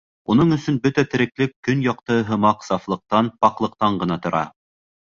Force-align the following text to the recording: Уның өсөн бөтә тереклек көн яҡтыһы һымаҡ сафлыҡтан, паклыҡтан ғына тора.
Уның 0.35 0.53
өсөн 0.55 0.79
бөтә 0.87 1.03
тереклек 1.11 1.53
көн 1.69 1.85
яҡтыһы 1.89 2.27
һымаҡ 2.33 2.67
сафлыҡтан, 2.71 3.35
паклыҡтан 3.47 4.03
ғына 4.05 4.23
тора. 4.27 4.45